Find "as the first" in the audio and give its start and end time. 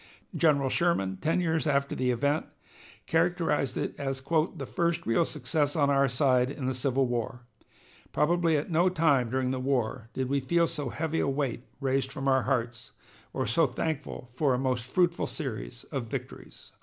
3.99-5.05